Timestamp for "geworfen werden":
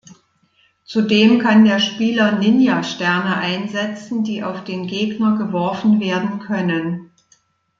5.37-6.39